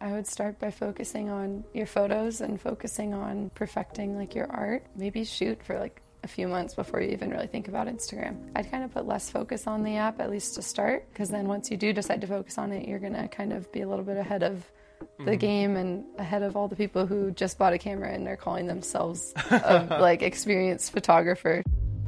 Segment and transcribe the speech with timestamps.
[0.00, 4.86] I would start by focusing on your photos and focusing on perfecting like your art.
[4.94, 8.48] Maybe shoot for like a few months before you even really think about Instagram.
[8.54, 11.48] I'd kind of put less focus on the app at least to start because then
[11.48, 13.88] once you do decide to focus on it, you're going to kind of be a
[13.88, 14.64] little bit ahead of
[15.18, 15.34] the Mm-hmm.
[15.36, 18.66] game and ahead of all the people who just bought a camera and they're calling
[18.66, 21.62] themselves a like experienced photographer.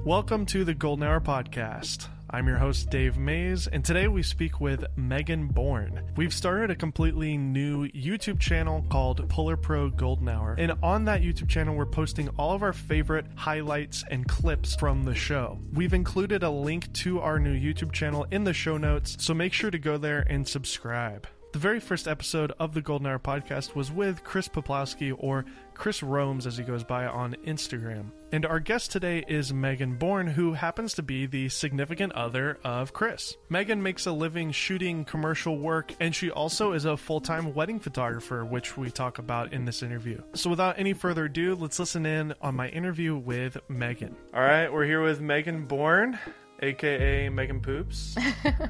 [0.05, 2.09] Welcome to the Golden Hour Podcast.
[2.33, 6.01] I'm your host, Dave Maze, and today we speak with Meagan Bourne.
[6.15, 11.23] We've started a completely new YouTube channel called Polar Pro Golden Hour, and on that
[11.23, 15.59] YouTube channel, we're posting all of our favorite highlights and clips from the show.
[15.73, 19.53] We've included a link to our new YouTube channel in the show notes, so make
[19.53, 21.27] sure to go there and subscribe.
[21.53, 25.47] The very first episode of the Golden Hour podcast was with Chris Poplowski, or
[25.81, 28.11] Chris Romes as he goes by on Instagram.
[28.33, 32.93] And our guest today is Meagan Bourne, who happens to be the significant other of
[32.93, 33.39] Chris.
[33.49, 37.81] Meagan makes a living shooting commercial work, and she also is a full time wedding
[37.81, 40.21] photographer, which we talk about in this interview.
[40.35, 44.15] So without any further ado, let's listen in on my interview with Meagan.
[44.35, 46.19] All right, we're here with Meagan Bourne
[46.63, 48.17] aka Meagan Poops.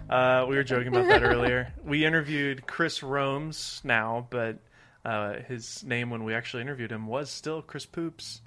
[0.08, 1.72] Uh, we were joking about that earlier.
[1.84, 4.58] We interviewed Chris Romes now, but
[5.04, 8.40] uh, his name when we actually interviewed him was still Chris Poops,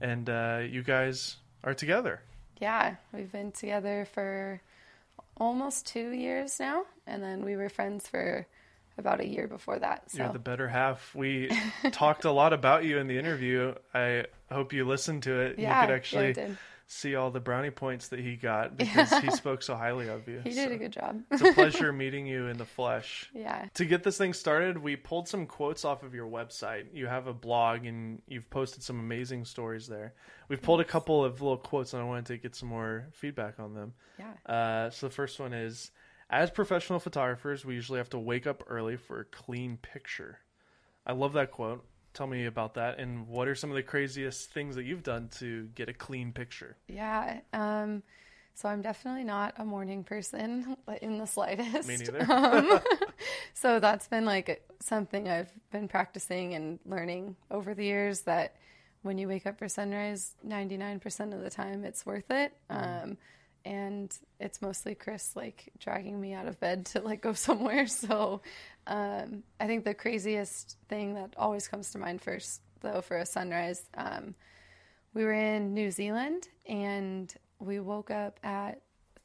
[0.00, 2.20] and uh, you guys are together.
[2.60, 4.60] Yeah, we've been together for
[5.36, 8.46] almost two years now, and then we were friends for
[8.98, 10.10] about a year before that.
[10.10, 11.14] So You're the better half.
[11.14, 11.50] We
[11.92, 13.74] talked a lot about you in the interview.
[13.94, 15.58] I hope you listened to it.
[15.58, 16.58] yeah, you could yeah, actually did.
[16.94, 20.40] See all the brownie points that he got because he spoke so highly of you.
[20.44, 21.22] He did So a good job.
[21.30, 23.30] it's a pleasure meeting you in the flesh.
[23.34, 26.86] yeah, To get this thing started, we pulled some quotes off of your website.
[26.92, 30.14] You have a blog and you've posted some amazing stories there.
[30.48, 33.58] We've pulled a couple of little quotes and I wanted to get some more feedback
[33.58, 33.94] on them.
[34.18, 34.52] yeah.
[34.54, 35.90] Uh, so the first one is
[36.28, 40.38] As professional photographers, we usually have to wake up early for a clean picture.
[41.06, 41.84] I love that quote.
[42.14, 45.28] Tell me about that and what are some of the craziest things that you've done
[45.38, 46.76] to get a clean picture?
[46.86, 47.40] Yeah.
[47.52, 48.02] Um,
[48.54, 51.88] so I'm definitely not a morning person in the slightest.
[51.88, 52.26] Me neither.
[52.30, 52.80] Um,
[53.54, 58.56] so that's been like something I've been practicing and learning over the years that
[59.02, 62.52] when you wake up for sunrise, 99% of the time it's worth it.
[62.70, 63.16] Um,
[63.64, 67.86] and it's mostly Chris like dragging me out of bed to like go somewhere.
[67.86, 68.42] So
[68.86, 73.26] um, I think the craziest thing that always comes to mind first, though, for a
[73.26, 74.34] sunrise, um,
[75.14, 78.80] we were in New Zealand and we woke up at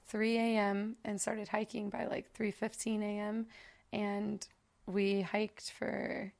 [0.07, 0.95] 3 a.m.
[1.03, 3.47] and started hiking by like 3:15 a.m.
[3.91, 4.45] and
[4.85, 6.31] we hiked for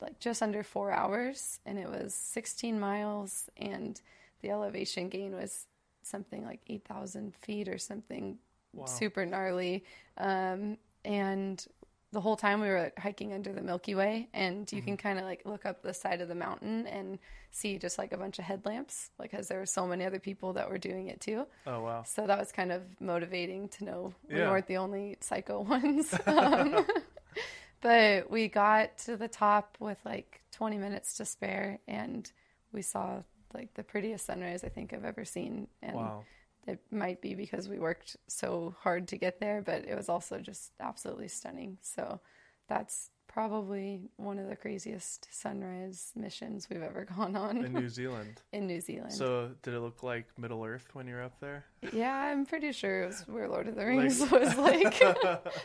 [0.00, 4.00] like just under 4 hours and it was 16 miles and
[4.42, 5.66] the elevation gain was
[6.08, 8.38] something like 8,000 feet or something
[8.86, 9.84] super gnarly
[10.18, 11.66] um, and
[12.10, 15.26] the whole time we were hiking under the Milky Way, and you can kind of
[15.26, 17.18] like look up the side of the mountain and
[17.50, 20.54] see just like a bunch of headlamps, like because there were so many other people
[20.54, 21.46] that were doing it too.
[21.66, 22.02] Oh, wow.
[22.04, 24.48] So that was kind of motivating to know we Yeah.
[24.50, 26.14] weren't the only psycho ones.
[26.26, 26.86] Um,
[27.82, 32.30] but we got to the top with like 20 minutes to spare, and
[32.72, 33.18] we saw
[33.54, 35.68] like the prettiest sunrise I think I've ever seen.
[35.82, 36.24] And Wow.
[36.66, 40.38] it might be because we worked so hard to get there, but it was also
[40.40, 41.78] just absolutely stunning.
[41.82, 42.20] So
[42.68, 48.40] that's probably one of the craziest sunrise missions we've ever gone on In New Zealand.
[48.52, 49.12] in New Zealand.
[49.12, 51.64] So, did it look like Middle Earth when you were up there?
[51.92, 55.02] yeah, I'm pretty sure it was where Lord of the Rings was like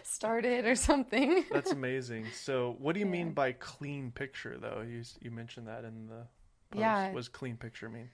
[0.03, 1.45] started or something.
[1.51, 2.25] That's amazing.
[2.33, 4.83] So, what do you mean by clean picture, though?
[4.87, 6.27] You you mentioned that in the
[6.73, 6.81] post.
[6.81, 7.07] Yeah.
[7.09, 8.09] What does clean picture mean?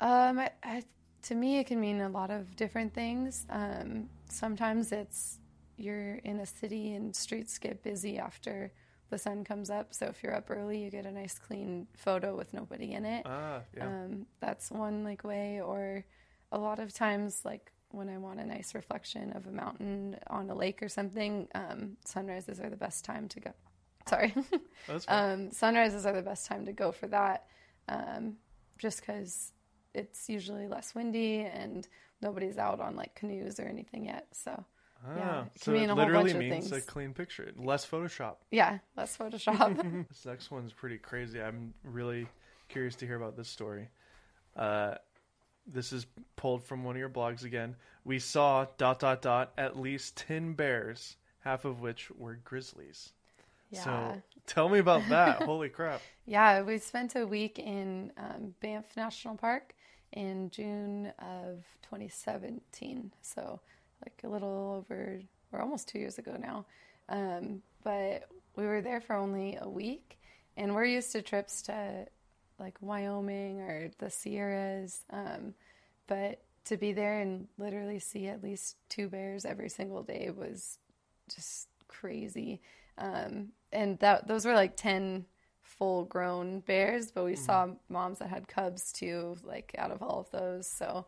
[0.00, 0.82] Um, I, I,
[1.22, 3.46] to me, it can mean a lot of different things.
[3.50, 5.38] Um, sometimes it's
[5.76, 8.72] you're in a city and streets get busy after
[9.10, 9.94] the sun comes up.
[9.94, 13.24] So if you're up early, you get a nice clean photo with nobody in it.
[13.26, 13.86] Ah, yeah.
[13.86, 15.60] Um, that's one like way.
[15.60, 16.04] Or
[16.52, 20.50] a lot of times, like when I want a nice reflection of a mountain on
[20.50, 23.50] a lake or something, um, sunrises are the best time to go.
[24.08, 24.34] Sorry.
[25.08, 27.46] Um, sunrises are the best time to go for that,
[27.88, 28.36] um,
[28.78, 29.52] just because
[29.94, 31.86] it's usually less windy and
[32.20, 34.26] nobody's out on like canoes or anything yet.
[34.32, 34.64] So
[35.16, 38.36] yeah, ah, it can so mean it literally means a clean picture, less Photoshop.
[38.50, 40.06] yeah, less Photoshop.
[40.08, 41.40] this next one's pretty crazy.
[41.40, 42.26] I'm really
[42.68, 43.88] curious to hear about this story.
[44.56, 44.94] Uh,
[45.66, 46.06] this is
[46.36, 47.76] pulled from one of your blogs again.
[48.04, 53.12] We saw dot dot dot at least ten bears, half of which were grizzlies.
[53.70, 53.84] Yeah.
[53.84, 55.42] So tell me about that.
[55.42, 56.00] Holy crap!
[56.26, 59.74] Yeah, we spent a week in um, Banff National Park
[60.12, 63.12] in June of 2017.
[63.22, 63.60] So,
[64.02, 65.20] like a little over,
[65.52, 66.66] or almost two years ago now.
[67.08, 70.18] Um, but we were there for only a week,
[70.56, 72.06] and we're used to trips to
[72.58, 75.54] like Wyoming or the Sierras, um,
[76.06, 80.78] but to be there and literally see at least two bears every single day was
[81.34, 82.60] just crazy.
[82.98, 85.26] Um, and that those were like ten
[85.62, 87.44] full grown bears, but we mm-hmm.
[87.44, 90.66] saw moms that had cubs too, like out of all of those.
[90.66, 91.06] So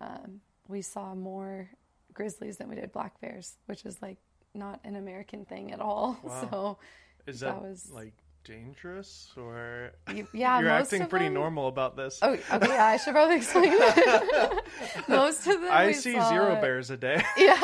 [0.00, 1.70] um, we saw more
[2.12, 4.18] grizzlies than we did black bears, which is like
[4.54, 6.18] not an American thing at all.
[6.24, 6.48] Wow.
[6.50, 6.78] So
[7.26, 11.34] is that, that was like dangerous or you, yeah you're acting pretty them...
[11.34, 12.18] normal about this.
[12.22, 14.62] Oh okay yeah i should probably explain that.
[15.08, 16.28] Most of them i see saw...
[16.28, 17.22] zero bears a day.
[17.36, 17.60] Yeah.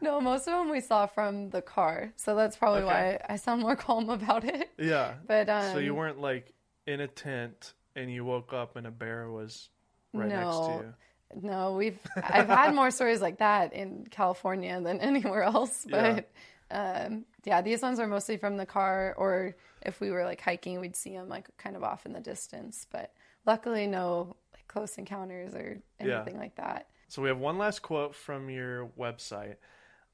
[0.00, 3.18] No most of them we saw from the car so that's probably okay.
[3.26, 4.70] why i sound more calm about it.
[4.78, 5.14] Yeah.
[5.26, 6.52] But um, so you weren't like
[6.86, 9.68] in a tent and you woke up and a bear was
[10.14, 10.36] right no.
[10.36, 10.94] next to you?
[11.42, 16.20] No, we've I've had more stories like that in California than anywhere else, but yeah.
[16.70, 20.80] Um, yeah, these ones are mostly from the car, or if we were like hiking,
[20.80, 22.86] we'd see them like kind of off in the distance.
[22.90, 23.12] But
[23.46, 26.40] luckily, no like close encounters or anything yeah.
[26.40, 26.88] like that.
[27.08, 29.56] So we have one last quote from your website.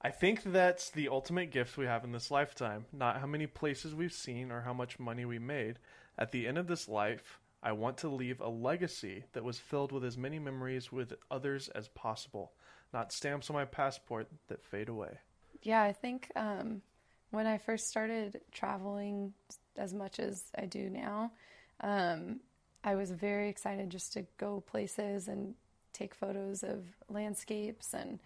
[0.00, 2.84] I think that's the ultimate gift we have in this lifetime.
[2.92, 5.78] Not how many places we've seen or how much money we made.
[6.18, 9.90] At the end of this life, I want to leave a legacy that was filled
[9.90, 12.52] with as many memories with others as possible,
[12.92, 15.18] not stamps on my passport that fade away.
[15.64, 16.82] Yeah, I think um,
[17.30, 19.32] when I first started traveling
[19.76, 21.32] as much as I do now,
[21.80, 22.40] um,
[22.84, 25.54] I was very excited just to go places and
[25.92, 28.20] take photos of landscapes, and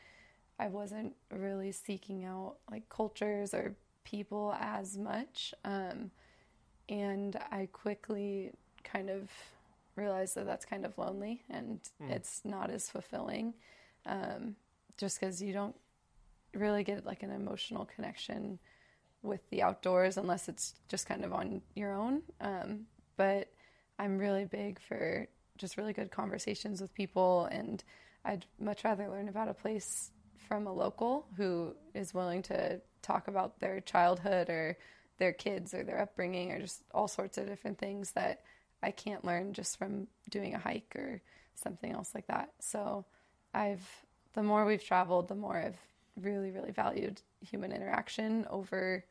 [0.59, 5.55] I wasn't really seeking out like cultures or people as much.
[5.65, 6.11] Um,
[6.89, 8.53] and I quickly
[8.83, 9.31] kind of
[9.95, 12.11] realized that that's kind of lonely and mm.
[12.11, 13.53] it's not as fulfilling
[14.07, 14.57] um,
[14.97, 15.75] just because you don't
[16.59, 18.59] really get like an emotional connection
[19.23, 23.49] with the outdoors unless it's just kind of on your own um, but
[23.99, 25.27] i'm really big for
[25.57, 27.83] just really good conversations with people and
[28.25, 30.11] i'd much rather learn about a place
[30.49, 34.77] from a local who is willing to talk about their childhood or
[35.19, 38.41] their kids or their upbringing or just all sorts of different things that
[38.83, 41.21] I can't learn just from doing a hike or
[41.55, 42.51] something else like that.
[42.61, 43.05] So
[43.53, 43.87] I've
[44.35, 45.79] the more we've traveled, the more I've
[46.21, 49.05] really, really valued human interaction over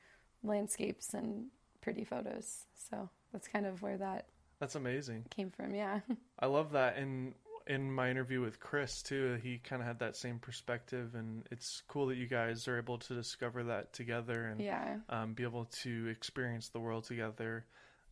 [0.43, 1.47] landscapes and
[1.81, 2.65] pretty photos.
[2.89, 4.27] So that's kind of where that
[4.59, 5.73] that's amazing came from.
[5.73, 5.99] Yeah,
[6.39, 6.97] I love that.
[6.97, 7.33] And
[7.67, 11.83] in my interview with Chris too, he kind of had that same perspective, and it's
[11.87, 14.97] cool that you guys are able to discover that together and yeah.
[15.09, 17.65] um, be able to experience the world together.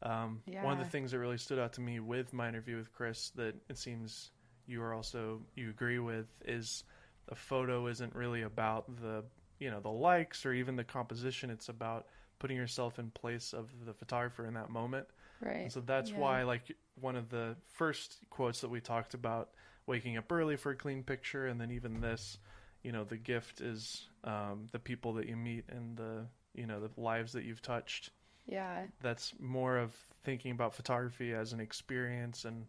[0.03, 0.63] Um, yeah.
[0.63, 3.31] One of the things that really stood out to me with my interview with Chris
[3.36, 4.31] that it seems
[4.68, 6.83] you are also you agree with is
[7.30, 9.24] a photo isn't really about the
[9.60, 11.50] you know the likes or even the composition.
[11.50, 12.07] It's about
[12.39, 15.07] putting yourself in place of the photographer in that moment.
[15.42, 15.62] Right.
[15.63, 16.19] And so that's yeah.
[16.19, 19.50] why like one of the first quotes that we talked about
[19.88, 22.39] waking up early for a clean picture and then even this
[22.83, 26.80] you know the gift is um, the people that you meet and the you know
[26.80, 28.12] the lives that you've touched
[28.48, 28.83] yeah.
[29.01, 32.66] That's more of thinking about photography as an experience and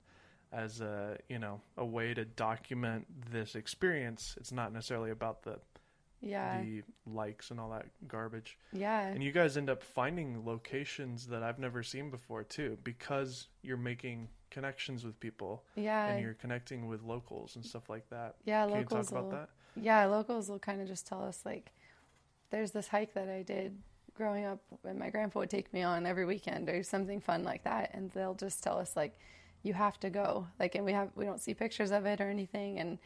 [0.56, 4.34] as a, you know, a way to document this experience.
[4.38, 5.58] It's not necessarily about the
[6.22, 8.56] yeah the likes and all that garbage.
[8.72, 9.06] Yeah.
[9.06, 13.76] And you guys end up finding locations that I've never seen before too because you're
[13.76, 15.62] making connections with people.
[15.74, 16.06] Yeah.
[16.08, 18.36] And you're connecting with locals and stuff like that.
[18.44, 19.48] Yeah, Can locals you talk about will, that?
[19.76, 21.70] Yeah, locals will kind of just tell us like
[22.48, 23.76] there's this hike that I did
[24.14, 27.64] growing up and my grandpa would take me on every weekend or something fun like
[27.64, 29.18] that and they'll just tell us like
[29.62, 32.30] you have to go like and we have we don't see pictures of it or
[32.30, 32.98] anything and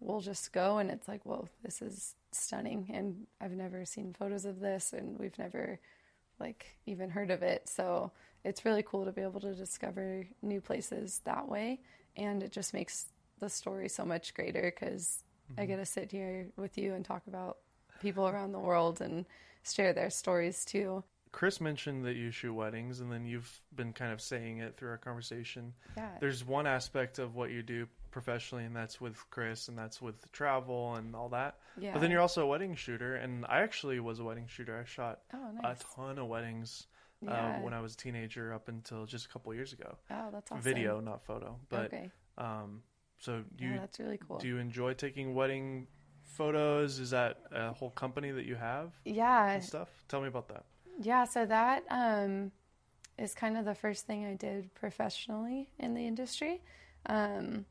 [0.00, 4.44] we'll just go and it's like well this is stunning and I've never seen photos
[4.44, 5.80] of this and we've never
[6.38, 8.12] like even heard of it so
[8.44, 11.80] it's really cool to be able to discover new places that way
[12.16, 13.06] and it just makes
[13.40, 15.62] the story so much greater because mm-hmm.
[15.62, 17.58] I get to sit here with you and talk about
[18.00, 19.24] people around the world and
[19.62, 21.04] share their stories too.
[21.32, 24.90] Chris mentioned that you shoot weddings, and then you've been kind of saying it through
[24.90, 25.72] our conversation.
[25.96, 26.08] Yeah.
[26.20, 30.30] There's one aspect of what you do professionally, and that's with Chris, and that's with
[30.32, 31.58] travel and all that.
[31.78, 31.92] Yeah.
[31.92, 34.78] But then you're also a wedding shooter, and I actually was a wedding shooter.
[34.78, 35.80] I shot oh, nice.
[35.80, 36.86] a ton of weddings
[37.26, 37.60] uh, yeah.
[37.62, 39.96] when I was a teenager up until just a couple years ago.
[40.10, 40.62] Oh, that's awesome.
[40.62, 41.56] Video, not photo.
[41.68, 42.10] But okay.
[42.36, 42.82] um,
[43.18, 43.70] so you?
[43.70, 44.38] Yeah, that's really cool.
[44.38, 45.86] Do you enjoy taking wedding
[46.22, 46.98] photos?
[46.98, 48.92] Is that a whole company that you have?
[49.04, 49.60] Yeah.
[49.60, 49.88] stuff.
[50.08, 50.64] Tell me about that.
[51.00, 51.24] Yeah.
[51.24, 52.52] So that um,
[53.18, 56.60] is kind of the first thing I did professionally in the industry.
[57.06, 57.64] Um,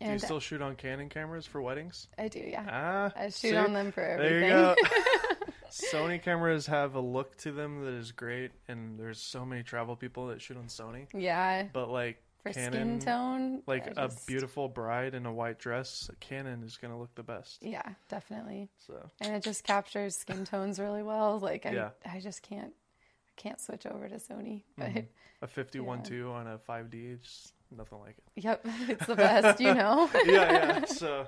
[0.00, 2.08] do you still shoot on Canon cameras for weddings?
[2.18, 2.66] I do, yeah.
[2.68, 3.56] Ah, I shoot see?
[3.56, 4.40] on them for everything.
[4.40, 4.76] There you go.
[5.70, 9.96] Sony cameras have a look to them that is great, and there's so many travel
[9.96, 11.06] people that shoot on Sony.
[11.14, 11.64] yeah.
[11.72, 12.22] But like
[12.52, 16.62] For Canon, skin tone, like I a just- beautiful bride in a white dress, Canon
[16.62, 17.62] is gonna look the best.
[17.62, 18.70] Yeah, definitely.
[18.86, 21.38] So And it just captures skin tones really well.
[21.38, 21.90] Like I, Yeah.
[22.10, 22.72] I just can't,
[23.28, 24.62] I can't switch over to Sony.
[24.76, 25.06] But Mhm.
[25.42, 26.04] a 51 Yeah.
[26.04, 28.24] two on a 5D, just nothing like it.
[28.44, 29.60] yep, it's the best.
[29.60, 30.08] You know.
[30.24, 30.84] yeah, yeah.
[30.86, 31.26] So,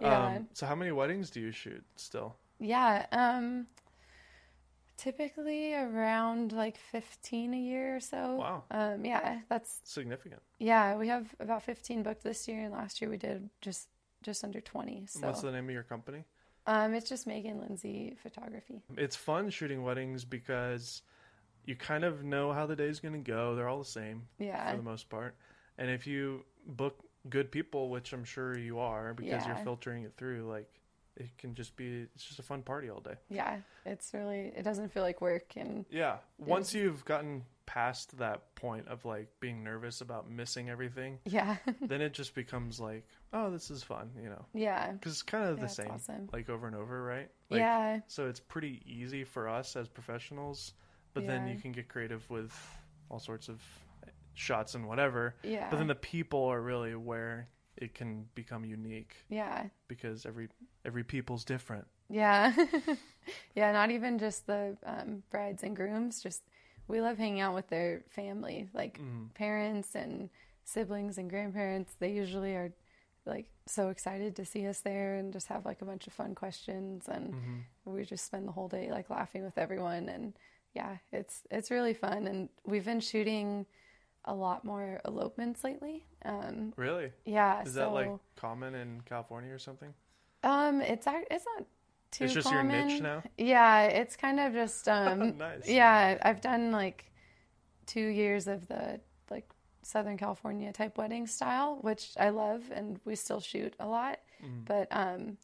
[0.00, 0.26] Yeah.
[0.26, 2.36] um, so how many weddings do you shoot still?
[2.58, 3.06] Yeah.
[3.12, 3.66] Um
[4.96, 8.36] typically around like 15 a year or so.
[8.36, 8.64] Wow.
[8.70, 10.40] Um yeah, that's Significant.
[10.58, 13.88] yeah, we have about 15 booked this year and last year we did just
[14.22, 15.06] just under 20.
[15.06, 16.24] So What's the name of your company?
[16.66, 18.82] um it's just Meagan Lindsay photography.
[18.96, 21.02] It's fun shooting weddings because
[21.64, 23.54] you kind of know how the day's going to go.
[23.56, 24.70] They're all the same Yeah.
[24.70, 25.36] for the most part.
[25.78, 30.12] And if you book good people, which I'm sure you are because you're filtering it
[30.16, 30.68] through, like
[31.16, 33.14] it can just be it's just a fun party all day.
[33.30, 33.58] Yeah.
[33.84, 36.16] It's really it doesn't feel like work and Yeah.
[36.38, 41.56] Once you've gotten past that point of like being nervous about missing everything, yeah.
[41.82, 44.44] then it just becomes like, oh, this is fun, you know.
[44.54, 44.92] yeah.
[44.92, 46.28] Because it's kind of Yeah, the same, awesome.
[46.32, 47.28] like over and over, right?
[47.50, 48.00] Like, yeah.
[48.06, 50.74] So it's pretty easy for us as professionals,
[51.14, 52.52] but then you can get creative with
[53.10, 53.60] all sorts of
[54.34, 55.34] shots and whatever.
[55.42, 55.68] Yeah.
[55.70, 59.64] But then the people are really where it can become unique yeah.
[59.88, 60.48] because every
[60.84, 61.86] every people's different.
[62.08, 62.52] Yeah.
[63.54, 66.42] yeah, not even just the um, brides and grooms, just
[66.88, 69.34] we love hanging out with their family, like Mm.
[69.34, 70.30] parents and
[70.64, 71.94] siblings and grandparents.
[71.98, 72.72] They usually are
[73.24, 76.34] like so excited to see us there and just have like a bunch of fun
[76.34, 80.34] questions and hmm we just spend the whole day like laughing with everyone and
[80.74, 83.64] yeah, it's it's really fun and we've been shooting
[84.26, 86.04] a lot more elopements lately.
[86.24, 87.12] Um Really?
[87.24, 89.92] yeah, Is so that like common in California or something?
[90.42, 91.66] um it's it's not
[92.10, 92.70] too it's just common.
[92.70, 93.22] your niche now.
[93.38, 95.68] Yeah, it's kind of just um nice.
[95.68, 97.10] yeah, I've done like
[97.86, 99.48] 2 years of the like
[99.82, 104.18] Southern California type wedding style, which I love and we still shoot a lot.
[104.42, 104.64] Mhm.
[104.66, 105.38] But um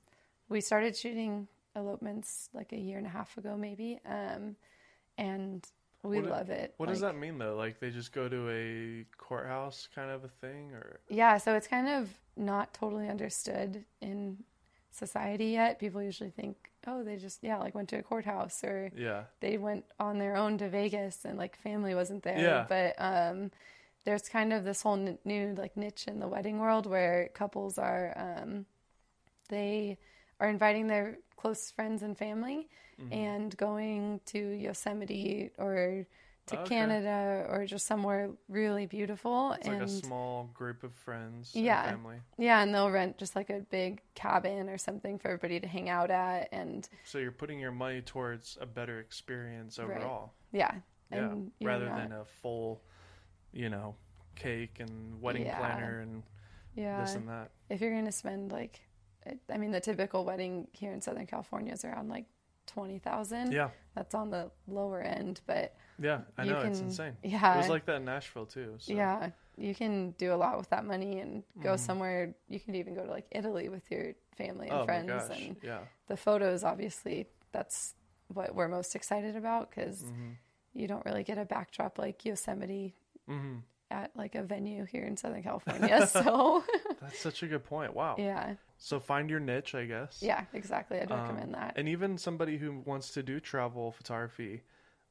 [0.48, 4.00] we started shooting elopements like a year and a half ago maybe.
[4.04, 4.56] Um
[5.18, 5.64] and
[6.02, 6.74] we What love it.
[6.78, 7.56] What does that mean though?
[7.56, 11.68] Like they just go to a courthouse kind of a thing, or Yeah, so it's
[11.68, 14.38] kind of not totally understood in
[14.90, 15.78] society yet.
[15.78, 19.58] People usually think, oh, they just yeah, like went to a courthouse or yeah, they
[19.58, 22.38] went on their own to Vegas and like family wasn't there.
[22.40, 22.66] Yeah.
[22.68, 23.50] But um,
[24.04, 27.78] there's kind of this whole n- new like niche in the wedding world where couples
[27.78, 28.66] are um,
[29.48, 29.98] they
[30.42, 32.68] are inviting their close friends and family
[33.00, 33.12] Mhm.
[33.14, 36.04] and going to Yosemite or
[36.46, 36.68] to Okay.
[36.68, 41.82] Canada or just somewhere really beautiful it's and like a small group of friends, Yeah.
[41.88, 42.20] and family.
[42.36, 45.88] yeah, and they'll rent just like a big cabin or something for everybody to hang
[45.88, 49.88] out at and So you're putting your money towards a better experience Right.
[49.98, 50.32] overall.
[50.50, 50.80] yeah.
[51.12, 52.82] Yeah, And rather not- than a full,
[53.52, 53.94] you know,
[54.34, 55.58] cake and wedding Yeah.
[55.58, 56.24] planner and
[56.74, 57.00] yeah.
[57.02, 57.52] this and that.
[57.68, 58.80] if you're going to spend like
[59.52, 62.26] i mean the typical wedding here in southern california is around like
[62.66, 67.16] 20000 Yeah, that's on the lower end but yeah, I know it's insane.
[67.22, 68.74] yeah It was like that in Nashville too.
[68.78, 68.92] So.
[68.92, 71.78] yeah you can do a lot with that money and go Mhm.
[71.78, 75.14] somewhere you can even go to like italy with your family and Oh friends my
[75.28, 75.38] gosh.
[75.40, 75.80] and Yeah.
[76.08, 77.94] the photos obviously that's
[78.28, 80.30] what we're most excited about because hmm
[80.74, 82.94] you don't really get a backdrop like yosemite
[83.26, 83.58] hmm
[83.90, 86.64] at like a venue here in southern california so
[87.00, 87.94] That's such a good point.
[87.94, 88.14] Wow.
[88.18, 90.18] yeah So find your niche, I guess.
[90.20, 91.00] yeah exactly.
[91.00, 91.74] I'd Um, recommend that.
[91.76, 94.62] And even somebody who wants to do travel photography,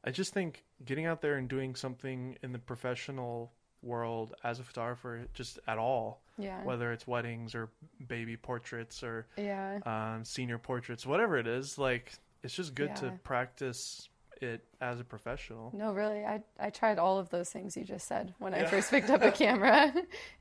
[0.04, 4.64] I just think getting out there and doing something in the professional world as a
[4.64, 6.64] photographer, just at all, yeah.
[6.64, 7.70] whether it's weddings or
[8.08, 9.80] baby portraits or yeah.
[9.86, 12.12] um, senior portraits, whatever it is, like
[12.44, 14.10] it's just good to practice
[14.44, 15.72] it as a professional.
[15.74, 16.26] No, really.
[16.26, 19.22] I I tried all of those things you just said when I first picked up
[19.22, 19.94] a camera.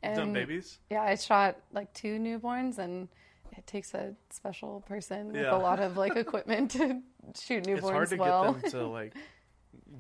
[0.03, 0.79] and Done babies?
[0.91, 3.09] yeah, I shot like two newborns and
[3.57, 7.01] it takes a special person with a lot of like equipment to
[7.39, 8.53] shoot newborns It's hard to well.
[8.55, 9.15] get them to like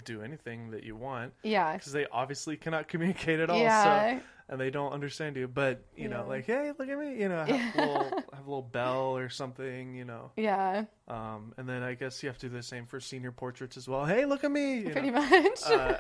[0.04, 1.73] do anything that you want yeah.
[1.76, 3.57] because they obviously cannot communicate at all.
[3.59, 4.21] So Yeah.
[4.50, 5.49] And they don't understand you.
[5.49, 7.71] But you know, like, hey, look at me, you know, have, Yeah.
[7.75, 8.04] a little,
[8.35, 10.33] have a little bell or something, you know.
[10.37, 10.85] Yeah.
[11.09, 13.88] Um, and then I guess you have to do the same for senior portraits as
[13.88, 14.04] well.
[14.04, 15.23] Hey, look at me, you Pretty know.
[15.23, 15.62] much.
[15.66, 15.95] Uh,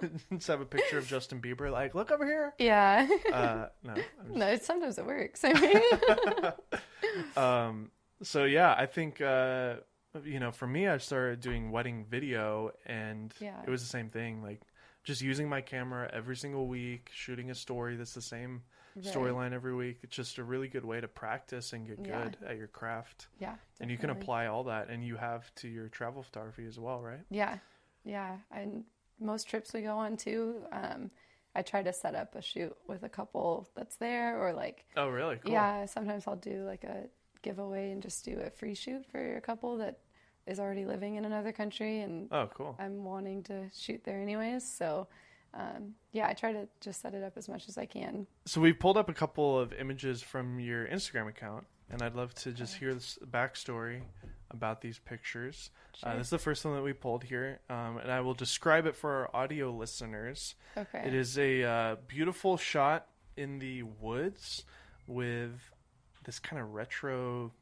[0.34, 2.54] just have a picture of Justin Bieber, like, look over here.
[2.58, 3.06] yeah.
[3.32, 5.42] Uh, no, I'm no, sometimes it works.
[5.44, 6.82] I mean,
[7.36, 7.90] um,
[8.22, 9.74] so yeah, I think uh,
[10.24, 13.60] you know, for me, I started doing wedding video, and Yeah.
[13.66, 14.42] it was the same thing.
[14.42, 14.60] Like
[15.04, 18.62] just using my camera every single week, shooting a story that's the same
[18.96, 19.04] Right.
[19.04, 20.00] storyline every week.
[20.02, 22.24] It's just a really good way to practice and get Yeah.
[22.24, 23.28] good at your craft.
[23.38, 23.56] Yeah.
[23.80, 27.00] And you can apply all that, and you have to your travel photography as well,
[27.00, 27.20] right?
[27.30, 27.58] Yeah,
[28.04, 28.38] yeah.
[28.50, 28.84] And
[29.18, 31.10] most trips we go on too, um,
[31.54, 35.08] I try to set up a shoot with a couple that's there, or like, Oh,
[35.08, 35.36] really?
[35.38, 35.52] Cool.
[35.52, 37.08] yeah, sometimes I'll do like a
[37.42, 40.00] giveaway and just do a free shoot for a couple that
[40.50, 42.76] is already living in another country, and Oh, cool.
[42.78, 44.68] I'm wanting to shoot there anyways.
[44.68, 45.06] So,
[45.54, 48.26] um, yeah, I try to just set it up as much as I can.
[48.46, 52.34] So we've pulled up a couple of images from your Instagram account, and I'd love
[52.36, 54.02] to just hear this backstory
[54.50, 55.70] about these pictures.
[56.02, 58.86] Uh, this is the first one that we pulled here, um, and I will describe
[58.86, 60.56] it for our audio listeners.
[60.76, 61.02] Okay.
[61.06, 64.64] It is a uh, beautiful shot in the woods
[65.06, 65.52] with
[66.24, 67.52] this kind of retro,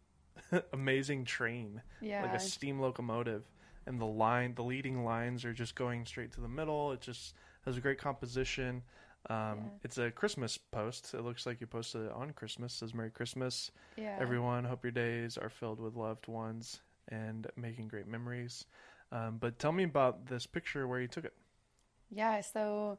[0.73, 2.23] amazing train, Yeah.
[2.23, 3.45] like a steam locomotive,
[3.87, 6.93] and the line, the leading lines are just going straight to the middle.
[6.93, 8.83] It just has a great composition.
[9.31, 9.55] Um, Yeah.
[9.83, 11.15] It's a Christmas post.
[11.15, 12.73] It looks like you posted it on Christmas.
[12.75, 14.17] It says Merry Christmas, yeah.
[14.21, 14.65] everyone.
[14.65, 18.65] Hope your days are filled with loved ones and making great memories.
[19.11, 21.35] Um, but tell me about this picture where you took it.
[22.11, 22.99] Yeah, so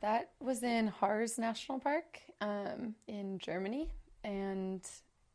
[0.00, 3.90] that was in Harz National Park um, in Germany,
[4.24, 4.84] and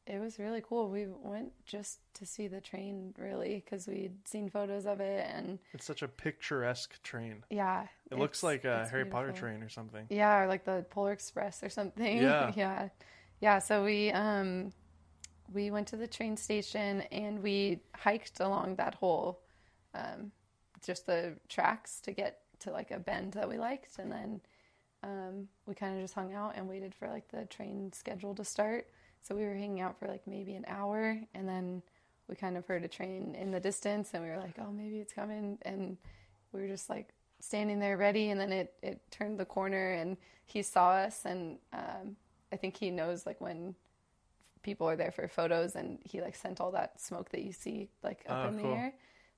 [0.08, 0.90] it was really cool.
[0.90, 5.60] We went just to see the train, really, because we'd seen photos of it, and
[5.74, 7.44] It's such a picturesque train.
[7.50, 10.06] yeah, It looks like a Harry Potter train or something.
[10.10, 12.18] Yeah, or like the Polar Express or something.
[12.18, 12.54] Yeah.
[12.56, 12.90] yeah,
[13.42, 13.60] yeah.
[13.60, 14.72] So we um
[15.54, 19.40] we went to the train station and we hiked along that whole
[19.94, 20.32] um
[20.86, 24.42] just the tracks to get to like a bend that we liked, and then
[25.04, 28.46] um we kind of just hung out and waited for like the train schedule to
[28.46, 28.88] start.
[29.28, 31.82] So we were hanging out for like maybe an hour, and then
[32.30, 35.00] we kind of heard a train in the distance, and we were like, oh, maybe
[35.00, 35.98] it's coming, and
[36.54, 40.18] we were just like standing there ready and then it, it turned the corner and
[40.48, 42.16] he saw us and um,
[42.52, 43.76] i think he knows like when
[44.64, 47.90] people are there for photos and he like sent all that smoke that you see
[48.02, 48.74] like up Oh, in the cool.
[48.74, 48.94] air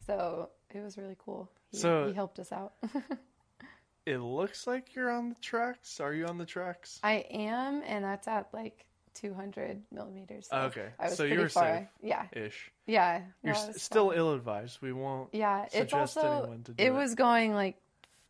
[0.07, 2.73] so it was really cool he, So- he helped us out
[4.05, 5.99] It looks like you're on the tracks.
[5.99, 7.01] Are you on the tracks?
[7.03, 11.49] i am and that's at like 200 millimeters so Okay, i was so pretty you're
[11.49, 11.87] far safe.
[12.01, 12.71] yeah Ish.
[12.87, 14.79] yeah You're s- still ill advised.
[14.81, 15.29] We won't.
[15.33, 16.93] Yeah, it's suggest also anyone to do it it.
[16.93, 17.77] was going like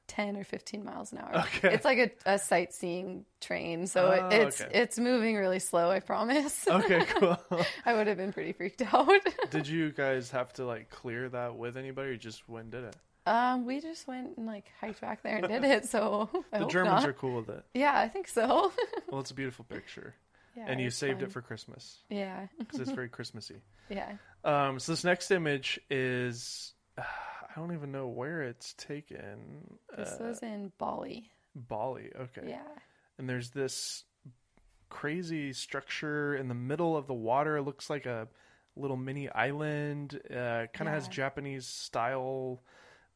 [0.07, 1.37] ten or fifteen miles an hour.
[1.41, 1.73] Okay.
[1.73, 4.71] it's like a, a sightseeing train, so Oh, it, it's okay.
[4.73, 5.91] it's moving really slow.
[5.91, 6.67] I promise.
[6.67, 7.37] Okay, cool.
[7.85, 9.07] I would have been pretty freaked out.
[9.51, 12.83] Did you guys have to like clear that with anybody, or just went and did
[12.85, 12.95] it?
[13.27, 15.85] um, we just went and like hiked back there and did it.
[15.85, 17.09] So I The Germans not.
[17.09, 17.63] are cool with it.
[17.75, 18.71] Yeah, I think so.
[19.11, 20.15] Well, it's a beautiful picture,
[20.55, 21.25] yeah, and you saved fun.
[21.25, 23.61] it for Christmas Yeah, because it's very Christmassy.
[23.89, 24.13] yeah.
[24.43, 27.03] Um, so this next image is I
[27.55, 29.77] don't even know where it's taken.
[29.97, 31.29] This Uh, was in Bali.
[31.55, 32.11] Bali.
[32.19, 32.47] Okay.
[32.49, 32.61] Yeah,
[33.17, 34.03] and there's this
[34.89, 37.57] crazy structure in the middle of the water.
[37.57, 38.27] It looks like a
[38.75, 40.19] little mini island.
[40.29, 42.61] Uh, kind of has Japanese style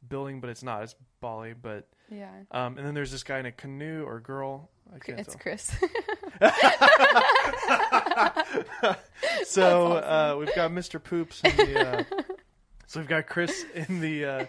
[0.07, 0.83] building, but it's not.
[0.83, 1.53] It's Bali.
[1.53, 2.29] But yeah.
[2.51, 4.69] um, and then there's this guy in a canoe or girl.
[4.93, 5.41] I can't It's tell.
[5.41, 5.71] Chris.
[9.45, 11.01] So That's uh, we've got Mr.
[11.01, 11.87] Poops in the.
[11.87, 12.03] Uh,
[12.87, 14.25] so we've got Chris in the.
[14.25, 14.45] Uh,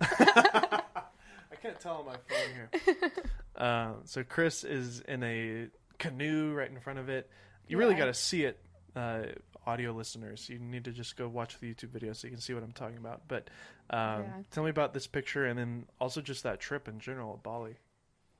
[0.00, 2.70] I can't tell on my phone here.
[3.56, 5.66] Uh, so Chris is in a
[5.98, 7.30] canoe right in front of it.
[7.66, 8.58] You really got to see it,
[8.96, 9.22] uh,
[9.66, 10.48] audio listeners.
[10.48, 12.72] You need to just go watch the YouTube video so you can see what I'm
[12.72, 13.22] talking about.
[13.28, 13.48] But
[13.90, 14.24] um, Yeah.
[14.50, 17.76] tell me about this picture and then also just that trip in general at Bali.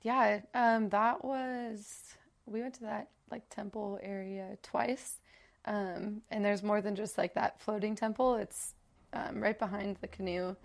[0.03, 2.15] Yeah, um, that was
[2.51, 5.21] we went to that like temple area twice,
[5.65, 8.37] um, and there's more than just like that floating temple.
[8.37, 8.75] It's
[9.13, 10.57] um, right behind the canoe.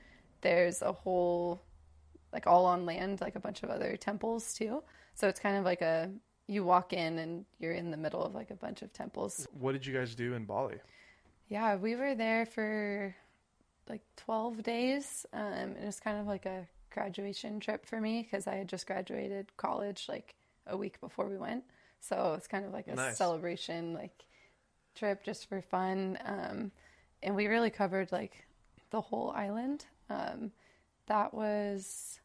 [0.41, 1.61] There's a whole
[2.31, 4.83] like all on land, like a bunch of other temples too.
[5.13, 6.09] So it's kind of like a
[6.47, 9.47] you walk in and you're in the middle of like a bunch of temples.
[9.53, 10.77] What did you guys do in Bali?
[11.47, 13.15] Yeah, we were there for
[13.87, 15.25] like 12 days.
[15.33, 18.67] Um, and it was kind of like a graduation trip for me because I had
[18.67, 20.35] just graduated college like
[20.67, 21.63] a week before we went.
[21.99, 23.17] So it's kind of like a Nice.
[23.17, 24.25] celebration like
[24.95, 26.17] trip just for fun.
[26.25, 26.71] Um,
[27.21, 28.45] and we really covered like
[28.89, 29.85] the whole island.
[30.09, 30.51] Um,
[31.07, 32.19] that was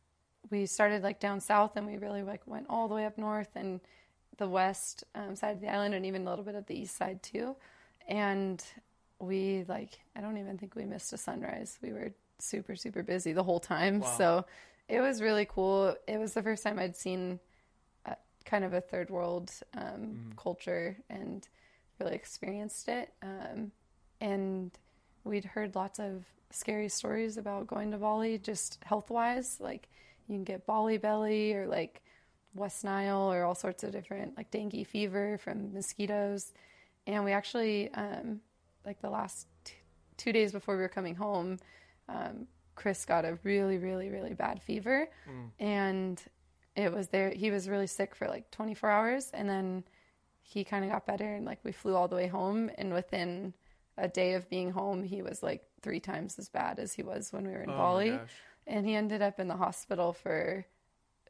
[0.51, 3.51] we started like down south and we really like went all the way up north
[3.55, 3.81] and
[4.39, 6.97] the west um, side of the island and even a little bit of the east
[6.97, 7.57] side too.
[8.09, 8.65] And
[9.21, 11.79] we like I don't even think we missed a sunrise.
[11.83, 14.01] We were super super busy the whole time.
[14.01, 14.15] Wow.
[14.17, 14.47] So
[14.89, 15.95] it was really cool.
[16.07, 17.41] It was the first time I'd seen
[18.49, 21.47] kind of a third world um, culture and
[22.01, 23.13] really experienced it.
[23.23, 23.71] Um,
[24.21, 24.71] and
[25.25, 29.59] we'd heard lots of scary stories about going to Bali, just health wise.
[29.61, 29.89] Like
[30.27, 32.03] you can get Bali belly or like
[32.55, 36.53] West Nile or all sorts of different like dengue fever from mosquitoes.
[37.07, 38.41] And we actually, um,
[38.87, 39.75] like the last t-
[40.17, 41.59] two days before we were coming home,
[42.09, 45.09] um, Chris got a really, really, really bad fever.
[45.61, 46.23] And
[46.79, 49.31] it was there, he was really sick for like 24 hours.
[49.35, 49.85] And then
[50.43, 52.71] he kind of got better and like we flew all the way home.
[52.79, 53.53] And within
[53.97, 57.33] a day of being home, he was like three times as bad as he was
[57.33, 58.21] when we were in Oh Bali.
[58.67, 60.65] And he ended up in the hospital for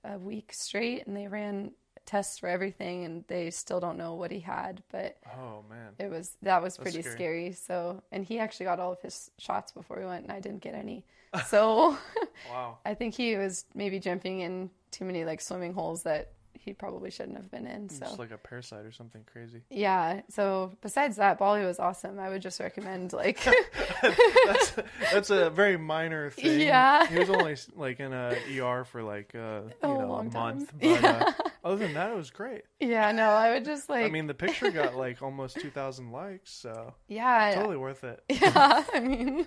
[0.05, 1.73] a week straight and they ran
[2.09, 4.83] tests for everything and they still don't know what he had.
[4.91, 5.93] But Oh man.
[5.99, 7.17] it was that was That's pretty scary.
[7.17, 7.53] scary.
[7.53, 10.63] So and he actually got all of his shots before we went and I didn't
[10.63, 11.05] get any.
[11.47, 11.97] So
[12.51, 12.79] Wow.
[12.87, 16.33] I think he was maybe jumping in too many like swimming holes that
[16.65, 17.89] he probably shouldn't have been in.
[17.89, 19.63] So Just like a parasite or something crazy.
[19.71, 20.23] yeah.
[20.31, 22.19] So besides that, Bali was awesome.
[22.19, 23.41] I would just recommend like
[24.03, 24.73] that's
[25.13, 26.61] that's a very minor thing.
[26.61, 27.07] Yeah.
[27.07, 30.73] He was only like in a ER for like uh, you A know a month,
[30.81, 31.33] but uh,
[31.65, 32.63] other than that, it was great.
[32.81, 36.13] yeah, no, I would just like I mean, the picture got like almost two thousand
[36.13, 38.23] likes, so yeah, totally worth it.
[38.29, 38.85] yeah.
[38.95, 39.47] I mean,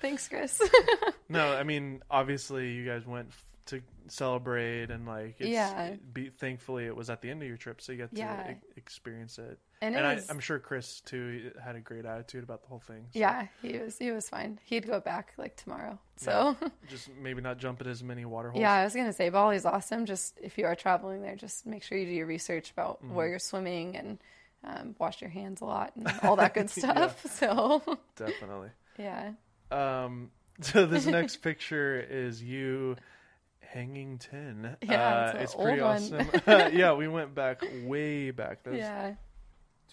[0.00, 0.60] thanks, Chris.
[1.28, 5.94] No, I mean, obviously, you guys went f- to celebrate and like it's, Yeah.
[6.12, 8.52] Be, thankfully, it was at the end of your trip, so you got to Yeah.
[8.52, 9.58] e- experience it.
[9.80, 12.68] and And it I, was I'm sure Chris too had a great attitude about the
[12.68, 13.06] whole thing.
[13.12, 14.58] so yeah, he was he was fine.
[14.64, 15.98] He'd go back like tomorrow.
[16.16, 16.56] So
[16.88, 18.60] just maybe not jump at as many water holes.
[18.60, 20.06] yeah, I was gonna say Bali's awesome.
[20.06, 23.14] Just if you are traveling there, just make sure you do your research about Mm-hmm.
[23.14, 24.18] where you're swimming and
[24.64, 27.24] um, wash your hands a lot and all that good stuff.
[27.38, 27.82] So
[28.16, 28.70] definitely.
[28.98, 29.32] yeah,
[29.72, 32.96] Um, so this next picture is you
[33.72, 34.76] hanging tin.
[34.82, 36.26] Yeah, uh, it's it's pretty awesome.
[36.46, 38.62] yeah, we went back way back.
[38.64, 39.14] That yeah,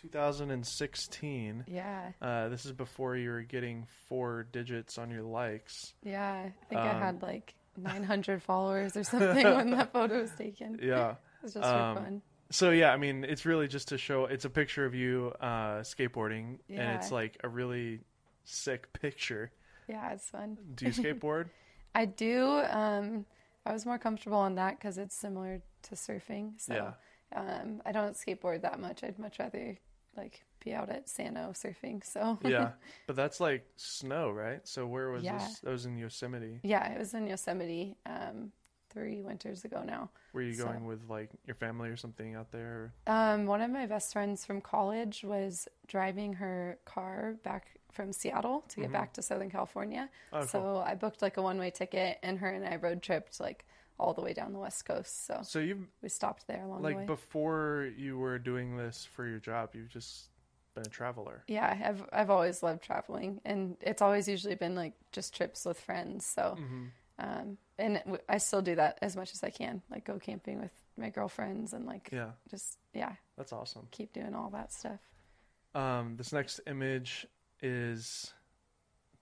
[0.01, 1.65] 2016.
[1.67, 5.93] yeah, Uh, this is before you were getting four digits on your likes.
[6.03, 6.45] yeah.
[6.49, 10.79] I think I Um, had like 900 followers or something when that photo was taken.
[10.81, 11.11] Yeah.
[11.11, 12.21] It was just Um, for fun.
[12.51, 14.25] So yeah, I mean, it's really just to show.
[14.25, 17.99] It's a picture of you uh, skateboarding, and it's like a really
[18.43, 19.51] sick picture.
[19.87, 20.57] Yeah, it's fun.
[20.75, 21.49] Do you skateboard?
[21.93, 22.47] I do.
[22.47, 23.25] Um,
[23.69, 26.59] I was more comfortable on that because it's similar to surfing.
[26.59, 27.39] So Yeah.
[27.39, 29.03] um, I don't skateboard that much.
[29.03, 29.77] I'd much rather
[30.17, 32.03] like be out at Sano surfing.
[32.03, 32.71] So yeah,
[33.07, 34.67] but that's like snow, right?
[34.67, 35.37] So where was Yeah.
[35.37, 35.59] this?
[35.59, 36.59] That was in Yosemite.
[36.63, 38.51] yeah, it was in Yosemite um,
[38.89, 40.09] three winters ago now.
[40.33, 42.95] Were you So- going with like your family or something out there?
[43.05, 48.63] Um, one of my best friends from college was driving her car back from Seattle
[48.69, 50.09] to get back to Southern California.
[50.33, 50.35] Mm-hmm.
[50.35, 50.47] Oh, cool.
[50.47, 53.65] so I booked like a one way ticket, and her and I road tripped like
[53.99, 55.25] all the way down the west coast.
[55.25, 57.05] So So you we stopped there along the like way.
[57.05, 60.29] before you were doing this for your job, you've just
[60.75, 61.43] been a traveler.
[61.47, 65.79] Yeah, I've I've always loved traveling, and it's always usually been like just trips with
[65.79, 66.25] friends.
[66.25, 66.85] So, Mm-hmm.
[67.19, 70.71] um, and I still do that as much as I can, like go camping with
[70.97, 73.87] my girlfriends and like Yeah, just yeah, that's awesome.
[73.91, 74.99] keep doing all that stuff.
[75.75, 77.25] Um, this next image
[77.61, 78.33] is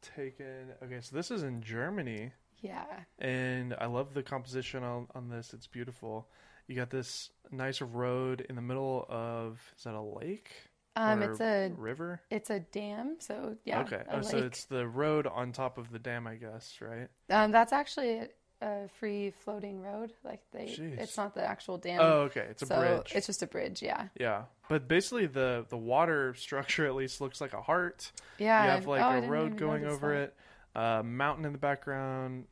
[0.02, 0.74] taken.
[0.84, 2.86] Okay, so this is in Germany, Yeah,
[3.20, 5.54] and I love the composition on, on this.
[5.54, 6.28] It's beautiful.
[6.68, 10.52] You got this nice road in the middle of is that a lake?
[10.98, 12.22] um, it's a river.
[12.32, 13.18] it's a dam.
[13.20, 16.80] So yeah, okay, oh, so it's the road on top of the dam, I guess,
[16.82, 17.08] right?
[17.30, 18.22] um, that's actually
[18.62, 20.14] a, free floating road.
[20.24, 21.00] Like they, Jeez.
[21.00, 22.00] it's not the actual dam.
[22.02, 23.12] Oh, okay, it's a so bridge.
[23.16, 23.82] it's just a bridge.
[23.82, 28.12] Yeah, Yeah, but basically the the water structure at least looks like a heart.
[28.38, 28.64] yeah.
[28.64, 30.22] you have like oh, a road going over that.
[30.22, 30.36] it,
[30.76, 32.46] a mountain in the background.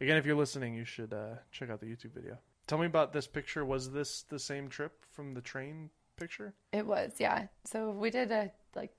[0.00, 2.38] Again, if you're listening, you should uh, check out the YouTube video.
[2.66, 3.64] Tell me about this picture.
[3.64, 6.54] Was this the same trip from the train picture?
[6.72, 7.46] It was, yeah.
[7.64, 8.92] So we did a like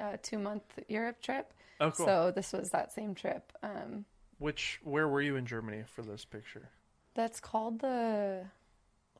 [0.00, 1.52] a two month Europe trip.
[1.80, 2.06] Oh, cool.
[2.06, 3.52] So this was that same trip.
[3.62, 4.04] Um,
[4.38, 6.70] Which where were you in Germany for this picture?
[7.16, 8.44] that's called the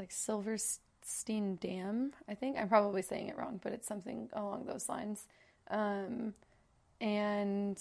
[0.00, 2.12] like Silverstein Dam.
[2.29, 5.29] I think I'm probably saying it wrong, but it's something along those lines.
[5.70, 6.35] Um,
[7.00, 7.81] and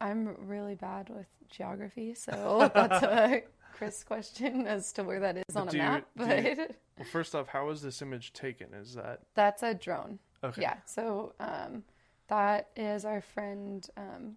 [0.00, 3.42] I'm really bad with geography, so that's a
[3.74, 6.06] Chris question as to where that is But on a do you- map.
[6.16, 6.66] But you-
[6.98, 8.72] Well, first off, how was this image taken?
[8.74, 10.18] Is that that's a drone.
[10.44, 10.62] okay?
[10.62, 10.76] Yeah.
[10.84, 11.84] So um,
[12.28, 14.36] that is our friend um,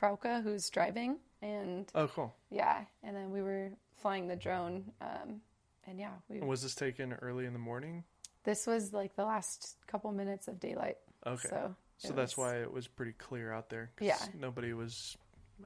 [0.00, 2.34] Frauke who's driving, and Oh, cool.
[2.50, 5.40] yeah, and then we were flying the drone, um,
[5.86, 6.38] and yeah, we.
[6.38, 8.04] And was this taken early in the morning?
[8.44, 10.98] This was like the last couple minutes of daylight.
[11.26, 11.48] Okay.
[11.48, 11.74] So.
[11.98, 13.90] So it that's was- why it was pretty clear out there.
[13.96, 14.18] 'cause Yeah.
[14.38, 15.18] Nobody was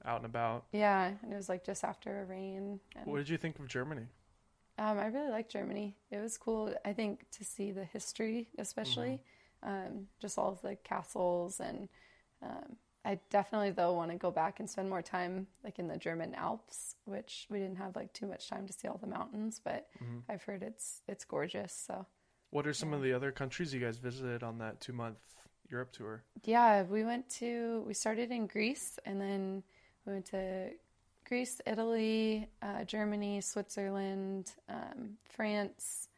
[0.05, 0.65] out and about.
[0.73, 2.81] Yeah, and it was like just after a rain.
[2.97, 4.09] And, What did you think of Germany?
[4.77, 5.97] um, I really liked Germany.
[6.11, 6.75] It was cool.
[6.85, 9.21] I think to see the history, especially,
[9.63, 9.69] Mm-hmm.
[9.97, 11.89] um, just all of the castles and
[12.43, 15.99] um, I definitely though want to go back and spend more time like in the
[15.99, 19.61] German Alps, which we didn't have like too much time to see all the mountains,
[19.63, 19.89] but
[20.29, 21.73] I've heard it's it's gorgeous.
[21.87, 22.07] So
[22.51, 25.19] What are some of the other countries you guys visited on that two month
[25.71, 26.23] Europe tour?
[26.45, 29.63] yeah, we went to we started in Greece and then
[30.07, 30.71] we went to
[31.27, 36.09] Greece, Italy, uh, Germany, Switzerland, um, France,